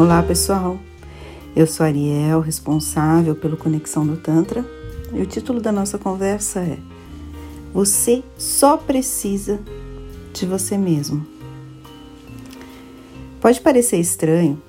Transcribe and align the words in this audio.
Olá 0.00 0.22
pessoal, 0.22 0.80
eu 1.54 1.66
sou 1.66 1.84
Ariel, 1.84 2.40
responsável 2.40 3.34
pelo 3.34 3.54
Conexão 3.54 4.06
do 4.06 4.16
Tantra, 4.16 4.64
e 5.12 5.20
o 5.20 5.26
título 5.26 5.60
da 5.60 5.70
nossa 5.70 5.98
conversa 5.98 6.60
é 6.60 6.78
Você 7.74 8.24
só 8.38 8.78
precisa 8.78 9.60
de 10.32 10.46
você 10.46 10.78
mesmo. 10.78 11.26
Pode 13.42 13.60
parecer 13.60 13.98
estranho, 13.98 14.62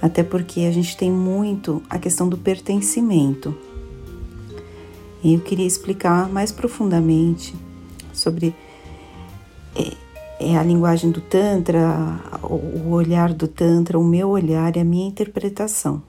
até 0.00 0.22
porque 0.22 0.60
a 0.60 0.72
gente 0.72 0.96
tem 0.96 1.12
muito 1.12 1.82
a 1.90 1.98
questão 1.98 2.26
do 2.26 2.38
pertencimento. 2.38 3.54
E 5.22 5.34
eu 5.34 5.40
queria 5.40 5.66
explicar 5.66 6.30
mais 6.30 6.50
profundamente 6.50 7.54
sobre 8.10 8.54
é, 10.40 10.56
a 10.56 10.62
linguagem 10.62 11.10
do 11.10 11.20
Tantra, 11.20 12.18
o 12.42 12.90
olhar 12.92 13.32
do 13.34 13.46
Tantra, 13.46 13.98
o 13.98 14.04
meu 14.04 14.30
olhar 14.30 14.74
e 14.74 14.80
a 14.80 14.84
minha 14.84 15.06
interpretação. 15.06 16.02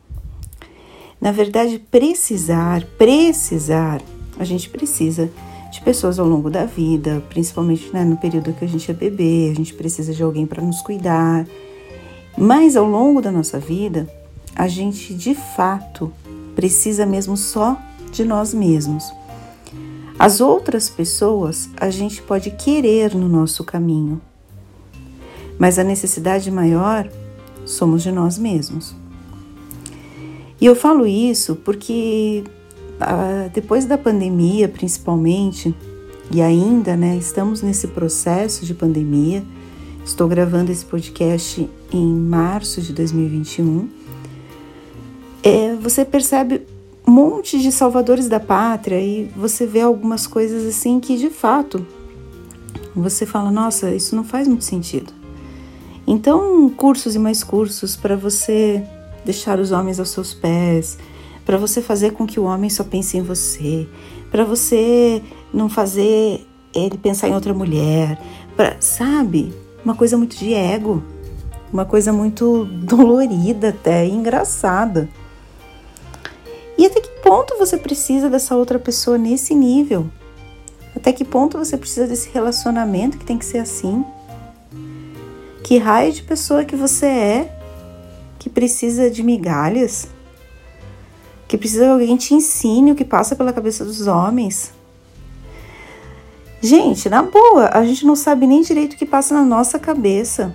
Na 1.20 1.32
verdade, 1.32 1.78
precisar, 1.78 2.86
precisar, 2.98 4.02
a 4.40 4.46
gente 4.46 4.70
precisa 4.70 5.30
de 5.72 5.82
pessoas 5.82 6.18
ao 6.18 6.28
longo 6.28 6.50
da 6.50 6.66
vida, 6.66 7.22
principalmente 7.30 7.92
né, 7.94 8.06
no 8.06 8.18
período 8.18 8.54
que 8.54 8.64
a 8.64 8.68
gente 8.68 8.90
é 8.90 8.94
bebê, 8.94 9.50
a 9.52 9.56
gente 9.56 9.74
precisa 9.74 10.14
de 10.14 10.24
alguém 10.24 10.46
para 10.46 10.64
nos 10.64 10.82
cuidar. 10.82 11.46
Mas 12.38 12.78
ao 12.78 12.86
longo 12.86 13.22
da 13.22 13.32
nossa 13.32 13.60
vida, 13.60 14.10
a 14.56 14.68
gente 14.68 15.14
de 15.14 15.36
fato 15.36 16.12
precisa 16.56 17.06
mesmo 17.06 17.36
só 17.36 17.78
de 18.12 18.24
nós 18.24 18.54
mesmos. 18.54 19.12
As 20.22 20.40
outras 20.40 20.88
pessoas 20.88 21.68
a 21.76 21.90
gente 21.90 22.22
pode 22.22 22.52
querer 22.52 23.16
no 23.16 23.28
nosso 23.28 23.64
caminho, 23.64 24.22
mas 25.58 25.80
a 25.80 25.84
necessidade 25.84 26.52
maior 26.52 27.10
somos 27.66 28.04
de 28.04 28.12
nós 28.12 28.38
mesmos. 28.38 28.96
E 30.62 30.66
eu 30.68 30.76
falo 30.76 31.08
isso 31.08 31.56
porque 31.56 32.44
ah, 33.00 33.50
depois 33.52 33.86
da 33.86 33.98
pandemia, 33.98 34.70
principalmente, 34.70 35.74
e 36.30 36.40
ainda, 36.40 36.96
né, 36.96 37.18
estamos 37.18 37.64
nesse 37.64 37.88
processo 37.88 38.64
de 38.64 38.76
pandemia. 38.76 39.44
Estou 40.06 40.28
gravando 40.28 40.72
esse 40.72 40.86
podcast 40.86 41.68
em 41.92 42.14
março 42.14 42.80
de 42.80 42.94
2021. 42.94 43.90
É, 45.42 45.74
você 45.82 46.06
percebe 46.06 46.62
um 47.12 47.14
monte 47.14 47.60
de 47.60 47.74
salvadores 47.74 48.30
da 48.30 48.40
pátria 48.40 48.98
e 48.98 49.26
você 49.36 49.66
vê 49.66 49.82
algumas 49.82 50.26
coisas 50.26 50.66
assim 50.66 50.98
que 50.98 51.18
de 51.18 51.30
fato 51.30 51.86
você 52.96 53.26
fala: 53.26 53.52
nossa, 53.52 53.94
isso 53.94 54.16
não 54.16 54.24
faz 54.24 54.48
muito 54.48 54.64
sentido. 54.64 55.12
Então, 56.08 56.70
cursos 56.70 57.14
e 57.14 57.20
mais 57.20 57.44
cursos 57.44 57.98
para 57.98 58.16
você 58.16 58.82
deixar 59.26 59.60
os 59.60 59.74
homens 59.74 60.00
aos 60.00 60.10
seus 60.10 60.34
pés, 60.34 60.98
para 61.46 61.58
você 61.58 61.82
fazer 61.82 62.14
com 62.14 62.26
que 62.26 62.40
o 62.40 62.46
homem 62.46 62.70
só 62.70 62.82
pense 62.82 63.18
em 63.18 63.22
você, 63.22 63.86
para 64.32 64.46
você 64.46 65.22
não 65.54 65.68
fazer 65.68 66.48
ele 66.74 66.98
pensar 66.98 67.28
em 67.28 67.34
outra 67.34 67.54
mulher, 67.54 68.18
pra, 68.56 68.78
sabe? 68.80 69.54
Uma 69.84 69.96
coisa 69.96 70.18
muito 70.18 70.38
de 70.38 70.54
ego, 70.54 71.04
uma 71.74 71.84
coisa 71.84 72.14
muito 72.14 72.64
dolorida 72.88 73.68
até, 73.70 74.08
engraçada. 74.08 75.10
E 76.82 76.86
até 76.88 77.00
que 77.00 77.12
ponto 77.22 77.60
você 77.60 77.78
precisa 77.78 78.28
dessa 78.28 78.56
outra 78.56 78.80
pessoa 78.80 79.16
nesse 79.16 79.54
nível? 79.54 80.10
Até 80.96 81.14
que 81.14 81.24
ponto 81.24 81.56
você 81.56 81.78
precisa 81.78 82.08
desse 82.08 82.32
relacionamento 82.32 83.20
que 83.20 83.24
tem 83.24 83.38
que 83.38 83.46
ser 83.46 83.60
assim? 83.60 84.04
Que 85.64 85.78
raio 85.78 86.12
de 86.12 86.24
pessoa 86.24 86.66
que 86.66 86.76
você 86.76 87.06
é 87.06 87.56
que 88.40 88.50
precisa 88.50 89.12
de 89.12 89.22
migalhas? 89.22 90.08
Que 91.48 91.56
precisa 91.56 91.84
que 91.84 91.92
alguém 91.92 92.18
te 92.18 92.34
ensine 92.34 92.94
o 92.94 92.96
que 92.96 93.06
passa 93.06 93.36
pela 93.36 93.54
cabeça 93.54 93.86
dos 93.86 94.08
homens? 94.08 94.74
Gente, 96.60 97.08
na 97.10 97.22
boa, 97.22 97.70
a 97.74 97.86
gente 97.86 98.08
não 98.08 98.16
sabe 98.16 98.48
nem 98.48 98.64
direito 98.64 98.94
o 98.94 98.98
que 98.98 99.06
passa 99.06 99.36
na 99.36 99.44
nossa 99.44 99.78
cabeça. 99.78 100.52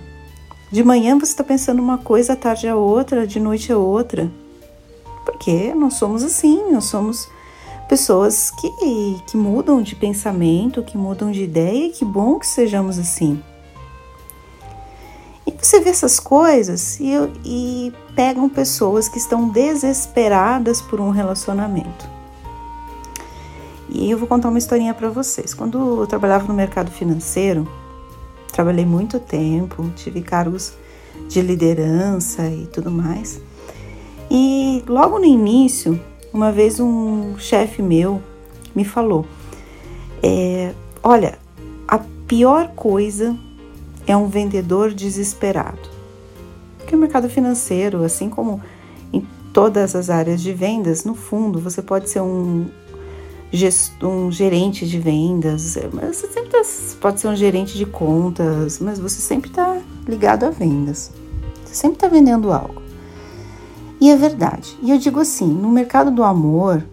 De 0.73 0.83
manhã 0.83 1.17
você 1.17 1.31
está 1.31 1.43
pensando 1.45 1.81
uma 1.81 1.97
coisa, 1.97 2.33
à 2.33 2.35
tarde 2.35 2.67
é 2.67 2.75
outra, 2.75 3.25
de 3.25 3.39
noite 3.39 3.71
é 3.71 3.77
outra 3.77 4.29
porque 5.27 5.75
nós 5.75 5.95
somos 5.95 6.23
assim, 6.23 6.71
nós 6.71 6.85
somos 6.85 7.29
pessoas 7.89 8.49
que, 8.49 9.21
que 9.27 9.35
mudam 9.35 9.81
de 9.81 9.93
pensamento, 9.93 10.81
que 10.81 10.97
mudam 10.97 11.31
de 11.31 11.43
ideia, 11.43 11.87
e 11.87 11.89
que 11.89 12.05
bom 12.05 12.39
que 12.39 12.47
sejamos 12.47 12.97
assim. 12.97 13.43
E 15.45 15.51
você 15.51 15.81
vê 15.81 15.89
essas 15.89 16.17
coisas 16.17 16.97
e, 17.01 17.11
e 17.43 17.93
pegam 18.15 18.47
pessoas 18.47 19.09
que 19.09 19.17
estão 19.17 19.49
desesperadas 19.49 20.81
por 20.81 21.01
um 21.01 21.09
relacionamento. 21.09 22.09
E 23.89 24.09
eu 24.09 24.17
vou 24.17 24.27
contar 24.27 24.47
uma 24.47 24.57
historinha 24.57 24.93
para 24.93 25.09
vocês. 25.09 25.53
Quando 25.53 26.01
eu 26.01 26.07
trabalhava 26.07 26.47
no 26.47 26.53
mercado 26.53 26.89
financeiro, 26.89 27.67
trabalhei 28.51 28.85
muito 28.85 29.19
tempo, 29.19 29.89
tive 29.95 30.21
cargos 30.21 30.73
de 31.27 31.41
liderança 31.41 32.47
e 32.47 32.65
tudo 32.67 32.89
mais. 32.89 33.41
E 34.29 34.83
logo 34.87 35.19
no 35.19 35.25
início, 35.25 35.99
uma 36.33 36.51
vez 36.51 36.79
um 36.79 37.37
chefe 37.37 37.81
meu 37.81 38.21
me 38.75 38.83
falou: 38.83 39.25
é, 40.21 40.73
Olha, 41.01 41.37
a 41.87 41.99
pior 42.27 42.69
coisa 42.75 43.37
é 44.05 44.15
um 44.15 44.27
vendedor 44.27 44.93
desesperado. 44.93 45.89
Porque 46.77 46.95
o 46.95 46.99
mercado 46.99 47.29
financeiro, 47.29 48.03
assim 48.03 48.29
como 48.29 48.61
em 49.11 49.25
todas 49.53 49.95
as 49.95 50.09
áreas 50.09 50.41
de 50.41 50.53
vendas, 50.53 51.03
no 51.03 51.15
fundo, 51.15 51.59
você 51.59 51.81
pode 51.81 52.09
ser 52.09 52.21
um, 52.21 52.65
um 54.03 54.31
gerente 54.31 54.87
de 54.87 54.99
vendas, 54.99 55.77
mas 55.93 56.17
você 56.17 56.27
sempre 56.27 56.49
tá, 56.49 56.61
pode 56.99 57.19
ser 57.19 57.27
um 57.27 57.35
gerente 57.35 57.77
de 57.77 57.85
contas, 57.85 58.79
mas 58.79 58.99
você 58.99 59.21
sempre 59.21 59.49
está 59.49 59.81
ligado 60.07 60.45
a 60.45 60.49
vendas. 60.49 61.11
Você 61.65 61.75
sempre 61.75 61.97
está 61.97 62.07
vendendo 62.07 62.51
algo. 62.51 62.76
E 63.99 64.11
é 64.11 64.15
verdade. 64.15 64.77
E 64.81 64.91
eu 64.91 64.97
digo 64.97 65.19
assim: 65.19 65.47
no 65.47 65.69
mercado 65.69 66.11
do 66.11 66.23
amor, 66.23 66.83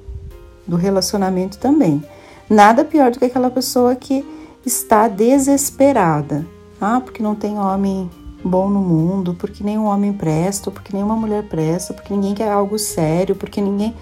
do 0.66 0.76
relacionamento 0.76 1.58
também, 1.58 2.02
nada 2.48 2.84
pior 2.84 3.10
do 3.10 3.18
que 3.18 3.24
aquela 3.24 3.50
pessoa 3.50 3.94
que 3.94 4.24
está 4.64 5.08
desesperada. 5.08 6.46
Ah, 6.80 7.00
porque 7.00 7.22
não 7.22 7.34
tem 7.34 7.58
homem 7.58 8.10
bom 8.42 8.68
no 8.68 8.80
mundo, 8.80 9.34
porque 9.38 9.64
nenhum 9.64 9.84
homem 9.84 10.12
presta, 10.12 10.70
porque 10.70 10.94
nenhuma 10.94 11.16
mulher 11.16 11.44
presta, 11.44 11.94
porque 11.94 12.12
ninguém 12.12 12.34
quer 12.34 12.50
algo 12.50 12.78
sério, 12.78 13.34
porque 13.34 13.60
ninguém. 13.60 13.94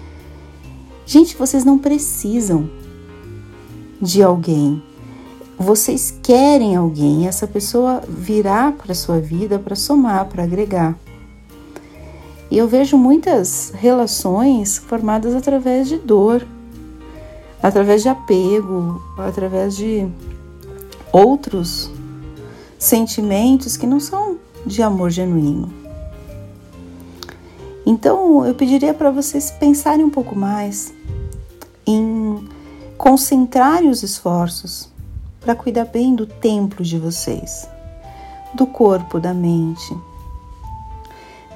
Gente, 1.05 1.35
vocês 1.35 1.63
não 1.65 1.77
precisam 1.77 2.69
de 4.01 4.21
alguém. 4.23 4.81
Vocês 5.57 6.17
querem 6.23 6.75
alguém, 6.75 7.27
essa 7.27 7.47
pessoa 7.47 8.01
virá 8.07 8.71
para 8.71 8.93
sua 8.95 9.19
vida 9.19 9.59
para 9.59 9.75
somar, 9.75 10.25
para 10.25 10.43
agregar. 10.43 10.97
E 12.53 12.57
eu 12.59 12.67
vejo 12.67 12.99
muitas 12.99 13.73
relações 13.73 14.77
formadas 14.77 15.33
através 15.33 15.89
de 15.89 15.97
dor, 15.97 16.45
através 17.63 18.03
de 18.03 18.09
apego, 18.09 19.01
através 19.17 19.75
de 19.75 20.07
outros 21.11 21.89
sentimentos 22.77 23.75
que 23.75 23.87
não 23.87 23.99
são 23.99 24.37
de 24.67 24.83
amor 24.83 25.09
genuíno. 25.09 25.73
Então, 27.87 28.45
eu 28.45 28.53
pediria 28.53 28.93
para 28.93 29.09
vocês 29.09 29.49
pensarem 29.49 30.05
um 30.05 30.11
pouco 30.11 30.35
mais 30.35 30.93
em 31.87 32.47
concentrarem 32.99 33.89
os 33.89 34.03
esforços 34.03 34.91
para 35.41 35.55
cuidar 35.55 35.85
bem 35.85 36.13
do 36.13 36.27
templo 36.27 36.85
de 36.85 36.99
vocês, 36.99 37.67
do 38.53 38.67
corpo, 38.67 39.19
da 39.19 39.33
mente 39.33 39.91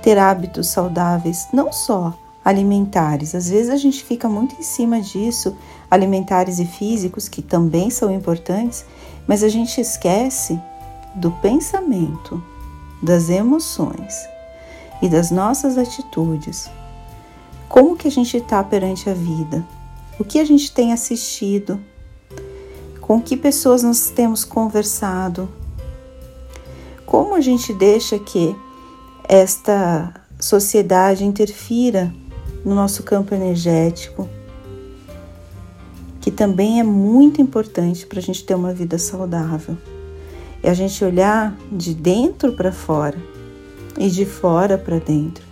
ter 0.07 0.17
hábitos 0.17 0.69
saudáveis, 0.69 1.49
não 1.51 1.69
só 1.73 2.17
alimentares. 2.45 3.35
Às 3.35 3.49
vezes 3.49 3.69
a 3.69 3.75
gente 3.75 4.05
fica 4.05 4.29
muito 4.29 4.55
em 4.55 4.63
cima 4.63 5.01
disso, 5.01 5.53
alimentares 5.91 6.59
e 6.59 6.65
físicos, 6.65 7.27
que 7.27 7.41
também 7.41 7.89
são 7.89 8.09
importantes, 8.09 8.85
mas 9.27 9.43
a 9.43 9.49
gente 9.49 9.81
esquece 9.81 10.57
do 11.13 11.29
pensamento, 11.29 12.41
das 13.03 13.29
emoções 13.29 14.15
e 15.01 15.09
das 15.09 15.29
nossas 15.29 15.77
atitudes. 15.77 16.69
Como 17.67 17.97
que 17.97 18.07
a 18.07 18.11
gente 18.11 18.37
está 18.37 18.63
perante 18.63 19.09
a 19.09 19.13
vida? 19.13 19.67
O 20.17 20.23
que 20.23 20.39
a 20.39 20.45
gente 20.45 20.71
tem 20.71 20.93
assistido? 20.93 21.81
Com 23.01 23.21
que 23.21 23.35
pessoas 23.35 23.83
nós 23.83 24.09
temos 24.09 24.45
conversado? 24.45 25.49
Como 27.05 27.35
a 27.35 27.41
gente 27.41 27.73
deixa 27.73 28.17
que 28.17 28.55
esta 29.27 30.13
sociedade 30.39 31.25
interfira 31.25 32.13
no 32.63 32.73
nosso 32.73 33.03
campo 33.03 33.35
energético, 33.35 34.27
que 36.21 36.31
também 36.31 36.79
é 36.79 36.83
muito 36.83 37.41
importante 37.41 38.05
para 38.05 38.19
a 38.19 38.21
gente 38.21 38.43
ter 38.45 38.55
uma 38.55 38.73
vida 38.73 38.97
saudável. 38.97 39.77
É 40.63 40.69
a 40.69 40.73
gente 40.73 41.03
olhar 41.03 41.55
de 41.71 41.93
dentro 41.93 42.53
para 42.53 42.71
fora. 42.71 43.17
e 43.99 44.09
de 44.09 44.25
fora 44.25 44.77
para 44.77 44.99
dentro. 44.99 45.43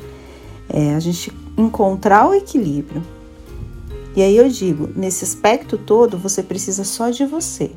É 0.70 0.94
a 0.94 1.00
gente 1.00 1.34
encontrar 1.58 2.30
o 2.30 2.34
equilíbrio. 2.36 3.02
E 4.16 4.22
aí 4.22 4.38
eu 4.38 4.48
digo, 4.48 4.88
nesse 4.96 5.24
aspecto 5.26 5.80
todo, 5.80 6.16
você 6.18 6.44
precisa 6.44 6.84
só 6.84 7.10
de 7.10 7.26
você. 7.26 7.72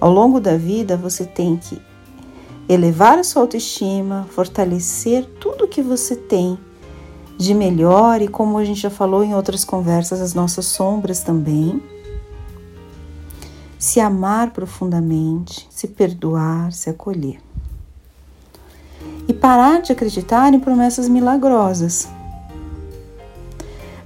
Ao 0.00 0.10
longo 0.10 0.40
da 0.40 0.56
vida, 0.56 0.96
você 0.96 1.26
tem 1.26 1.58
que 1.58 1.78
elevar 2.72 3.18
a 3.18 3.24
sua 3.24 3.42
autoestima, 3.42 4.28
fortalecer 4.30 5.24
tudo 5.40 5.66
que 5.66 5.82
você 5.82 6.14
tem 6.14 6.56
de 7.36 7.52
melhor 7.52 8.22
e, 8.22 8.28
como 8.28 8.58
a 8.58 8.64
gente 8.64 8.80
já 8.80 8.90
falou 8.90 9.24
em 9.24 9.34
outras 9.34 9.64
conversas, 9.64 10.20
as 10.20 10.34
nossas 10.34 10.66
sombras 10.66 11.18
também. 11.20 11.82
Se 13.76 13.98
amar 13.98 14.52
profundamente, 14.52 15.66
se 15.68 15.88
perdoar, 15.88 16.72
se 16.72 16.88
acolher. 16.88 17.40
E 19.26 19.34
parar 19.34 19.82
de 19.82 19.90
acreditar 19.90 20.54
em 20.54 20.60
promessas 20.60 21.08
milagrosas. 21.08 22.08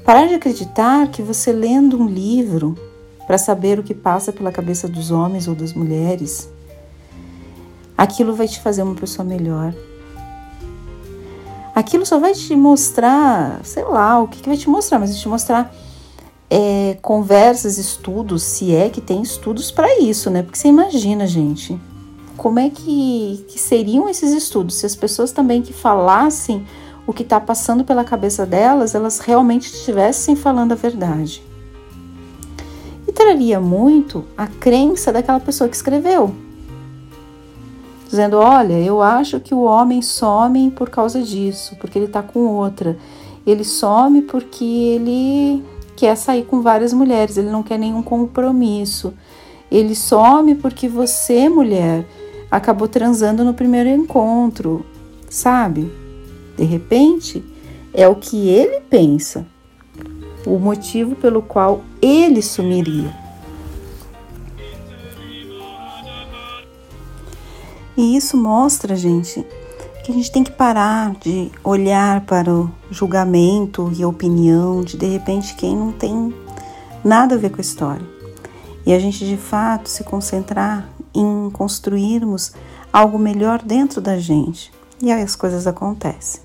Parar 0.07 0.27
de 0.27 0.35
acreditar 0.35 1.09
que 1.09 1.21
você 1.21 1.53
lendo 1.53 2.01
um 2.01 2.07
livro 2.07 2.79
para 3.27 3.37
saber 3.37 3.79
o 3.79 3.83
que 3.83 3.95
passa 3.95 4.33
pela 4.33 4.51
cabeça 4.51 4.89
dos 4.89 5.11
homens 5.11 5.49
ou 5.49 5.55
das 5.55 5.75
mulheres, 5.75 6.49
aquilo 7.97 8.35
vai 8.35 8.49
te 8.49 8.61
fazer 8.61 8.83
uma 8.83 8.95
pessoa 8.95 9.27
melhor. 9.27 9.75
Aquilo 11.75 12.07
só 12.07 12.19
vai 12.19 12.33
te 12.33 12.55
mostrar, 12.55 13.61
sei 13.65 13.85
lá, 13.85 14.21
o 14.21 14.29
que, 14.29 14.41
que 14.41 14.49
vai 14.49 14.57
te 14.57 14.69
mostrar, 14.69 14.99
mas 14.99 15.11
vai 15.11 15.19
te 15.19 15.29
mostrar 15.29 15.75
é, 16.49 16.97
conversas, 17.03 17.79
estudos, 17.79 18.43
se 18.43 18.75
é 18.75 18.89
que 18.89 19.01
tem 19.01 19.21
estudos 19.23 19.71
para 19.73 19.99
isso, 19.99 20.31
né? 20.31 20.43
Porque 20.43 20.57
você 20.57 20.69
imagina, 20.69 21.27
gente, 21.27 21.79
como 22.37 22.61
é 22.61 22.71
que, 22.71 23.45
que 23.49 23.59
seriam 23.59 24.09
esses 24.09 24.33
estudos 24.33 24.77
se 24.77 24.87
as 24.87 24.95
pessoas 24.95 25.33
também 25.33 25.63
que 25.63 25.73
falassem 25.73 26.65
o 27.07 27.13
que 27.13 27.23
está 27.23 27.41
passando 27.41 27.85
pela 27.85 28.05
cabeça 28.05 28.47
delas, 28.47 28.95
elas 28.95 29.19
realmente 29.19 29.73
estivessem 29.73 30.37
falando 30.37 30.73
a 30.73 30.77
verdade. 30.77 31.43
E 33.07 33.13
traria 33.13 33.61
muito 33.61 34.25
a 34.37 34.47
crença 34.47 35.13
daquela 35.13 35.41
pessoa 35.41 35.69
que 35.69 35.77
escreveu, 35.77 36.35
dizendo: 38.15 38.37
Olha, 38.37 38.75
eu 38.75 39.03
acho 39.03 39.41
que 39.41 39.53
o 39.53 39.63
homem 39.63 40.01
some 40.01 40.71
por 40.71 40.89
causa 40.89 41.21
disso, 41.21 41.77
porque 41.81 41.99
ele 41.99 42.07
está 42.07 42.23
com 42.23 42.47
outra. 42.47 42.97
Ele 43.47 43.65
some 43.65 44.23
porque 44.23 44.65
ele 44.65 45.63
quer 45.97 46.17
sair 46.17 46.45
com 46.45 46.63
várias 46.63 46.93
mulheres, 46.93 47.37
ele 47.37 47.51
não 47.51 47.63
quer 47.63 47.79
nenhum 47.79 48.03
compromisso. 48.03 49.13
Ele 49.71 49.95
some 49.95 50.55
porque 50.55 50.89
você, 50.89 51.49
mulher, 51.49 52.07
acabou 52.51 52.87
transando 52.87 53.45
no 53.45 53.53
primeiro 53.53 53.89
encontro, 53.89 54.87
sabe? 55.29 55.91
De 56.57 56.65
repente, 56.65 57.45
é 57.93 58.07
o 58.07 58.15
que 58.15 58.49
ele 58.49 58.81
pensa, 58.89 59.45
o 60.47 60.59
motivo 60.59 61.17
pelo 61.17 61.43
qual 61.43 61.83
ele 62.01 62.41
sumiria. 62.41 63.24
E 67.97 68.17
isso 68.17 68.37
mostra, 68.37 68.97
gente, 68.97 69.47
que 70.05 70.13
a 70.13 70.15
gente 70.15 70.31
tem 70.31 70.45
que 70.45 70.53
parar 70.53 71.15
de 71.15 71.51
olhar 71.63 72.21
para 72.23 72.53
o 72.53 72.71
julgamento 72.91 73.91
e 73.97 74.03
a 74.03 74.09
opinião 74.09 74.83
de 74.83 74.99
de 74.99 75.07
repente 75.07 75.55
quem 75.55 75.75
não 75.75 75.93
tem 75.93 76.35
nada 77.03 77.37
a 77.37 77.39
ver 77.39 77.51
com 77.51 77.59
a 77.59 77.61
história. 77.61 78.07
E 78.85 78.93
a 78.93 78.99
gente 78.99 79.25
de 79.27 79.39
fato 79.39 79.89
se 79.89 80.05
concentrar 80.05 80.89
em 81.15 81.49
construirmos 81.51 82.53
algo 82.93 83.19
melhor 83.19 83.63
dentro 83.63 84.01
da 84.01 84.19
gente. 84.19 84.71
E 85.01 85.11
aí 85.11 85.23
as 85.23 85.35
coisas 85.35 85.67
acontecem. 85.67 86.43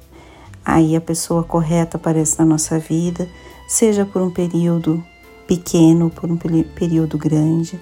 Aí 0.63 0.95
a 0.95 1.01
pessoa 1.01 1.43
correta 1.43 1.97
aparece 1.97 2.39
na 2.39 2.45
nossa 2.45 2.79
vida, 2.79 3.27
seja 3.67 4.05
por 4.05 4.21
um 4.21 4.29
período 4.29 5.03
pequeno, 5.47 6.09
por 6.09 6.31
um 6.31 6.37
período 6.37 7.17
grande, 7.17 7.79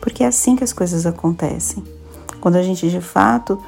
porque 0.00 0.24
é 0.24 0.26
assim 0.26 0.56
que 0.56 0.64
as 0.64 0.72
coisas 0.72 1.06
acontecem. 1.06 1.82
Quando 2.40 2.56
a 2.56 2.62
gente 2.62 2.88
de 2.88 3.00
fato 3.00 3.58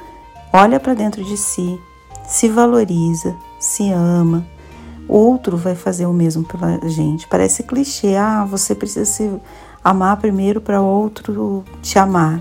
olha 0.52 0.80
para 0.80 0.94
dentro 0.94 1.24
de 1.24 1.36
si, 1.36 1.78
se 2.26 2.48
valoriza, 2.48 3.34
se 3.58 3.90
ama, 3.90 4.46
outro 5.08 5.56
vai 5.56 5.74
fazer 5.74 6.06
o 6.06 6.12
mesmo 6.12 6.44
pela 6.44 6.78
gente. 6.88 7.26
Parece 7.28 7.62
clichê, 7.62 8.16
ah, 8.16 8.44
você 8.44 8.74
precisa 8.74 9.04
se 9.04 9.30
amar 9.82 10.16
primeiro 10.16 10.60
para 10.60 10.80
outro 10.80 11.64
te 11.82 11.98
amar, 11.98 12.40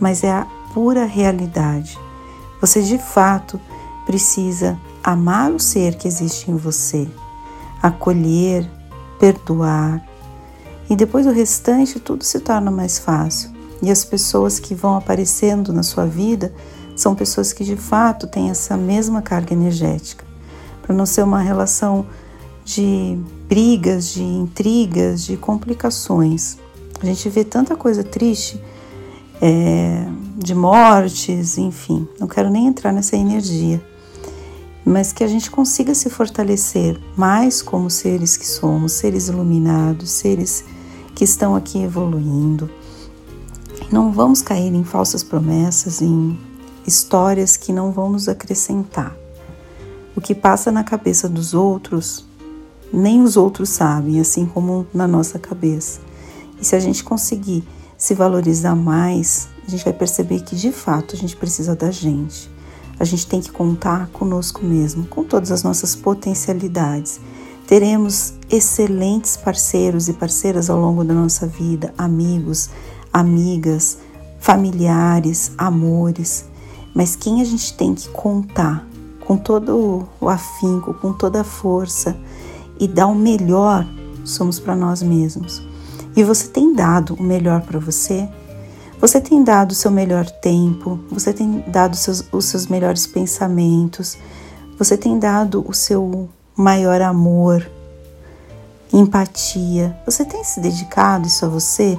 mas 0.00 0.24
é 0.24 0.32
a 0.32 0.46
pura 0.72 1.04
realidade. 1.04 1.98
Você 2.60 2.82
de 2.82 2.98
fato 2.98 3.60
precisa 4.06 4.78
amar 5.02 5.50
o 5.52 5.60
ser 5.60 5.96
que 5.96 6.08
existe 6.08 6.50
em 6.50 6.56
você, 6.56 7.06
acolher, 7.82 8.68
perdoar, 9.18 10.02
e 10.88 10.96
depois 10.96 11.26
o 11.26 11.30
restante 11.30 12.00
tudo 12.00 12.24
se 12.24 12.40
torna 12.40 12.70
mais 12.70 12.98
fácil. 12.98 13.53
E 13.84 13.90
as 13.90 14.04
pessoas 14.04 14.58
que 14.58 14.74
vão 14.74 14.96
aparecendo 14.96 15.72
na 15.72 15.82
sua 15.82 16.06
vida 16.06 16.52
são 16.96 17.14
pessoas 17.14 17.52
que 17.52 17.64
de 17.64 17.76
fato 17.76 18.26
têm 18.26 18.50
essa 18.50 18.76
mesma 18.76 19.20
carga 19.20 19.52
energética, 19.52 20.24
para 20.82 20.94
não 20.94 21.04
ser 21.04 21.22
uma 21.22 21.40
relação 21.40 22.06
de 22.64 23.18
brigas, 23.48 24.08
de 24.08 24.22
intrigas, 24.22 25.24
de 25.24 25.36
complicações. 25.36 26.56
A 27.02 27.06
gente 27.06 27.28
vê 27.28 27.44
tanta 27.44 27.76
coisa 27.76 28.02
triste, 28.02 28.60
é, 29.42 30.06
de 30.38 30.54
mortes, 30.54 31.58
enfim, 31.58 32.08
não 32.18 32.26
quero 32.26 32.48
nem 32.48 32.66
entrar 32.66 32.92
nessa 32.92 33.16
energia 33.16 33.82
mas 34.84 35.12
que 35.12 35.24
a 35.24 35.26
gente 35.26 35.50
consiga 35.50 35.94
se 35.94 36.10
fortalecer 36.10 37.00
mais 37.16 37.62
como 37.62 37.88
seres 37.88 38.36
que 38.36 38.46
somos, 38.46 38.92
seres 38.92 39.28
iluminados, 39.28 40.10
seres 40.10 40.64
que 41.14 41.24
estão 41.24 41.56
aqui 41.56 41.82
evoluindo. 41.82 42.68
Não 43.90 44.12
vamos 44.12 44.42
cair 44.42 44.74
em 44.74 44.84
falsas 44.84 45.22
promessas, 45.22 46.00
em 46.00 46.38
histórias 46.86 47.56
que 47.56 47.72
não 47.72 47.92
vão 47.92 48.10
nos 48.10 48.28
acrescentar. 48.28 49.16
O 50.16 50.20
que 50.20 50.34
passa 50.34 50.70
na 50.70 50.84
cabeça 50.84 51.28
dos 51.28 51.54
outros, 51.54 52.24
nem 52.92 53.22
os 53.22 53.36
outros 53.36 53.68
sabem, 53.70 54.20
assim 54.20 54.46
como 54.46 54.86
na 54.92 55.06
nossa 55.06 55.38
cabeça. 55.38 56.00
E 56.60 56.64
se 56.64 56.76
a 56.76 56.80
gente 56.80 57.02
conseguir 57.02 57.64
se 57.96 58.14
valorizar 58.14 58.74
mais, 58.74 59.48
a 59.66 59.70
gente 59.70 59.84
vai 59.84 59.92
perceber 59.92 60.40
que 60.40 60.56
de 60.56 60.70
fato 60.70 61.14
a 61.14 61.18
gente 61.18 61.36
precisa 61.36 61.74
da 61.74 61.90
gente 61.90 62.52
a 62.98 63.04
gente 63.04 63.26
tem 63.26 63.40
que 63.40 63.50
contar 63.50 64.08
conosco 64.08 64.64
mesmo, 64.64 65.06
com 65.06 65.24
todas 65.24 65.50
as 65.50 65.62
nossas 65.62 65.96
potencialidades. 65.96 67.20
Teremos 67.66 68.34
excelentes 68.50 69.36
parceiros 69.36 70.08
e 70.08 70.12
parceiras 70.12 70.68
ao 70.68 70.78
longo 70.78 71.02
da 71.02 71.14
nossa 71.14 71.46
vida, 71.46 71.94
amigos, 71.96 72.70
amigas, 73.14 73.98
familiares, 74.40 75.52
amores, 75.56 76.44
mas 76.92 77.14
quem 77.14 77.40
a 77.40 77.44
gente 77.44 77.72
tem 77.74 77.94
que 77.94 78.08
contar 78.08 78.84
com 79.24 79.36
todo 79.36 80.08
o 80.20 80.28
afinco, 80.28 80.92
com 80.94 81.12
toda 81.12 81.40
a 81.40 81.44
força 81.44 82.16
e 82.78 82.88
dar 82.88 83.06
o 83.06 83.14
melhor 83.14 83.86
somos 84.24 84.58
para 84.58 84.74
nós 84.74 85.02
mesmos. 85.02 85.62
E 86.16 86.22
você 86.22 86.48
tem 86.48 86.74
dado 86.74 87.14
o 87.14 87.22
melhor 87.22 87.62
para 87.62 87.78
você? 87.78 88.28
Você 89.00 89.20
tem 89.20 89.42
dado 89.42 89.72
o 89.72 89.74
seu 89.74 89.90
melhor 89.90 90.28
tempo, 90.28 90.98
você 91.10 91.32
tem 91.32 91.64
dado 91.68 91.96
seus, 91.96 92.24
os 92.32 92.46
seus 92.46 92.66
melhores 92.66 93.06
pensamentos, 93.06 94.16
você 94.78 94.96
tem 94.96 95.18
dado 95.18 95.64
o 95.68 95.74
seu 95.74 96.28
maior 96.56 97.00
amor, 97.00 97.68
empatia. 98.92 99.96
Você 100.06 100.24
tem 100.24 100.42
se 100.44 100.60
dedicado 100.60 101.26
isso 101.26 101.44
a 101.44 101.48
você? 101.48 101.98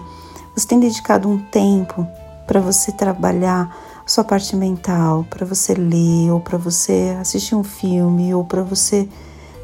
Você 0.56 0.68
tem 0.68 0.80
dedicado 0.80 1.28
um 1.28 1.38
tempo 1.38 2.08
para 2.48 2.62
você 2.62 2.92
trabalhar 2.92 3.76
sua 4.06 4.24
parte 4.24 4.56
mental, 4.56 5.26
para 5.30 5.46
você 5.46 5.74
ler, 5.74 6.32
ou 6.32 6.40
para 6.40 6.58
você 6.58 7.18
assistir 7.20 7.56
um 7.56 7.64
filme, 7.64 8.34
ou 8.34 8.46
para 8.46 8.64
você 8.64 9.10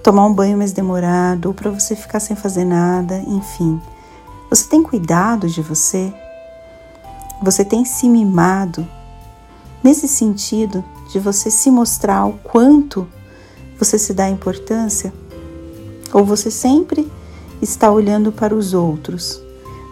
tomar 0.03 0.25
um 0.25 0.33
banho 0.33 0.57
mais 0.57 0.74
demorado, 0.74 1.45
ou 1.45 1.53
para 1.53 1.71
você 1.71 1.95
ficar 1.95 2.19
sem 2.19 2.36
fazer 2.36 2.65
nada, 2.65 3.19
enfim. 3.19 3.79
Você 4.50 4.67
tem 4.67 4.83
cuidado 4.83 5.48
de 5.48 5.62
você? 5.62 6.13
Você 7.41 7.63
tem 7.63 7.86
se 7.86 8.10
mimado 8.10 8.86
nesse 9.81 10.10
sentido 10.10 10.83
de 11.10 11.19
você 11.19 11.50
se 11.50 11.71
mostrar 11.71 12.25
o 12.25 12.33
quanto 12.33 13.07
você 13.79 13.98
se 13.98 14.13
dá 14.13 14.29
importância? 14.29 15.13
Ou 16.12 16.25
você 16.25 16.51
sempre 16.51 17.10
está 17.62 17.89
olhando 17.89 18.31
para 18.31 18.53
os 18.53 18.74
outros, 18.74 19.41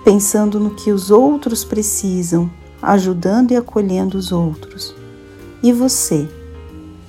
pensando 0.03 0.59
no 0.59 0.71
que 0.71 0.91
os 0.91 1.11
outros 1.11 1.63
precisam, 1.63 2.49
ajudando 2.81 3.51
e 3.51 3.55
acolhendo 3.55 4.17
os 4.17 4.31
outros? 4.31 4.95
E 5.61 5.71
você? 5.73 6.27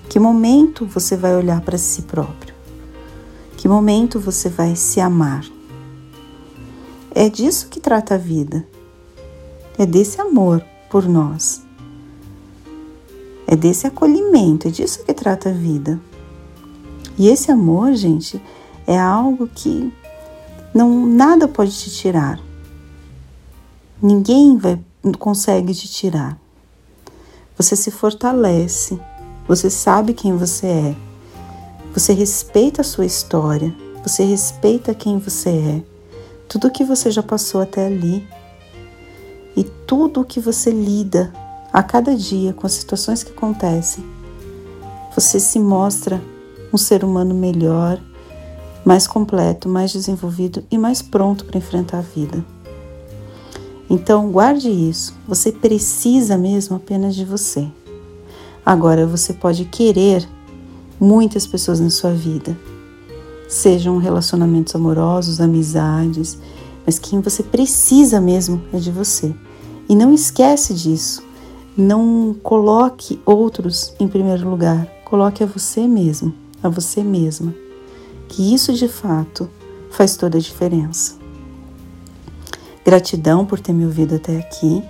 Que 0.09 0.19
momento 0.19 0.87
você 0.87 1.17
vai 1.17 1.35
olhar 1.37 1.61
para 1.61 1.79
si 1.79 2.03
próprio? 2.03 2.55
Que 3.57 3.69
momento 3.69 4.19
você 4.19 4.49
vai 4.49 4.75
se 4.75 5.01
amar? 5.01 5.45
É 7.15 7.29
disso 7.29 7.69
que 7.69 7.79
trata 7.79 8.15
a 8.15 8.19
vida 8.19 8.67
é 9.83 9.87
desse 9.87 10.21
amor 10.21 10.63
por 10.91 11.09
nós. 11.09 11.63
É 13.47 13.57
desse 13.57 13.87
acolhimento, 13.87 14.69
é 14.69 14.71
disso 14.71 15.03
que 15.05 15.15
trata 15.15 15.49
a 15.49 15.53
vida. 15.53 15.99
E 17.17 17.29
esse 17.29 17.51
amor, 17.51 17.95
gente, 17.95 18.41
é 18.87 18.99
algo 18.99 19.49
que 19.49 19.91
não 20.75 21.07
nada 21.07 21.49
pode 21.49 21.73
te 21.73 21.91
tirar. 21.91 22.39
Ninguém 24.03 24.57
vai 24.57 24.81
consegue 25.19 25.75
te 25.75 25.89
tirar. 25.89 26.39
Você 27.57 27.77
se 27.77 27.91
fortalece, 27.91 28.99
você 29.47 29.69
sabe 29.69 30.15
quem 30.15 30.37
você 30.37 30.67
é. 30.67 30.97
Você 31.93 32.15
respeita 32.15 32.81
a 32.81 32.85
sua 32.85 33.05
história, 33.05 33.75
você 34.03 34.25
respeita 34.25 34.95
quem 34.95 35.19
você 35.19 35.51
é. 35.51 35.83
Tudo 36.49 36.71
que 36.71 36.83
você 36.83 37.11
já 37.11 37.23
passou 37.23 37.61
até 37.61 37.87
ali 37.87 38.27
e 39.55 39.65
tudo 39.65 40.25
que 40.25 40.41
você 40.41 40.71
lida 40.71 41.33
a 41.71 41.83
cada 41.83 42.17
dia 42.17 42.55
com 42.55 42.67
as 42.67 42.73
situações 42.73 43.23
que 43.23 43.33
acontecem. 43.33 44.05
Você 45.15 45.39
se 45.39 45.59
mostra 45.59 46.23
um 46.73 46.79
ser 46.79 47.05
humano 47.05 47.35
melhor, 47.35 48.01
mais 48.83 49.07
completo, 49.07 49.69
mais 49.69 49.93
desenvolvido 49.93 50.65
e 50.71 50.79
mais 50.79 51.03
pronto 51.03 51.45
para 51.45 51.59
enfrentar 51.59 51.99
a 51.99 52.03
vida. 52.03 52.43
Então, 53.91 54.31
guarde 54.31 54.71
isso. 54.71 55.13
Você 55.27 55.51
precisa 55.51 56.39
mesmo 56.39 56.77
apenas 56.77 57.17
de 57.17 57.25
você. 57.25 57.67
Agora, 58.65 59.05
você 59.05 59.33
pode 59.33 59.65
querer 59.65 60.29
muitas 61.01 61.45
pessoas 61.45 61.81
na 61.81 61.91
sua 61.91 62.13
vida, 62.13 62.57
sejam 63.49 63.99
relacionamentos 63.99 64.77
amorosos, 64.77 65.41
amizades, 65.41 66.39
mas 66.87 67.01
quem 67.01 67.21
você 67.21 67.43
precisa 67.43 68.21
mesmo 68.21 68.63
é 68.73 68.79
de 68.79 68.93
você. 68.93 69.35
E 69.89 69.97
não 69.97 70.15
esquece 70.15 70.73
disso. 70.73 71.21
Não 71.77 72.37
coloque 72.43 73.21
outros 73.27 73.93
em 73.99 74.07
primeiro 74.07 74.49
lugar. 74.49 74.87
Coloque 75.05 75.43
a 75.43 75.47
você 75.47 75.89
mesmo, 75.89 76.33
a 76.63 76.69
você 76.69 77.03
mesma. 77.03 77.53
Que 78.29 78.55
isso 78.55 78.73
de 78.73 78.87
fato 78.87 79.51
faz 79.91 80.17
toda 80.17 80.39
a 80.39 80.41
diferença. 80.41 81.20
Gratidão 82.91 83.47
por 83.47 83.61
ter 83.61 83.73
me 83.73 83.85
ouvido 83.85 84.17
até 84.17 84.37
aqui. 84.37 84.83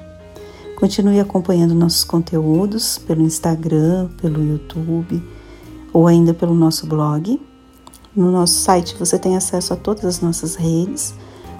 Continue 0.74 1.20
acompanhando 1.20 1.74
nossos 1.74 2.02
conteúdos 2.02 2.96
pelo 2.96 3.20
Instagram, 3.20 4.08
pelo 4.22 4.42
YouTube 4.42 5.22
ou 5.92 6.06
ainda 6.06 6.32
pelo 6.32 6.54
nosso 6.54 6.86
blog. 6.86 7.38
No 8.16 8.32
nosso 8.32 8.54
site 8.54 8.96
você 8.98 9.18
tem 9.18 9.36
acesso 9.36 9.74
a 9.74 9.76
todas 9.76 10.06
as 10.06 10.22
nossas 10.22 10.54
redes, 10.54 11.12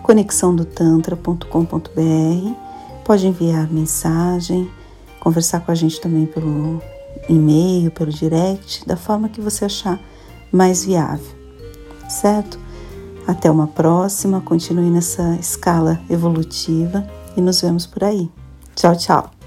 conexãodotantra.com.br. 0.03 2.55
Pode 3.05 3.27
enviar 3.27 3.71
mensagem, 3.71 4.67
conversar 5.21 5.61
com 5.61 5.71
a 5.71 5.75
gente 5.75 6.01
também 6.01 6.25
pelo 6.25 6.81
e-mail, 7.29 7.91
pelo 7.91 8.11
direct, 8.11 8.87
da 8.87 8.97
forma 8.97 9.29
que 9.29 9.43
você 9.43 9.67
achar 9.67 10.01
mais 10.51 10.87
viável, 10.87 11.37
certo? 12.09 12.59
Até 13.27 13.51
uma 13.51 13.67
próxima, 13.67 14.41
continue 14.41 14.91
nessa 14.91 15.37
escala 15.37 16.01
evolutiva 16.09 17.07
e 17.37 17.41
nos 17.41 17.61
vemos 17.61 17.87
por 17.87 18.05
aí. 18.05 18.31
Tchau, 18.75 18.97
tchau. 18.97 19.40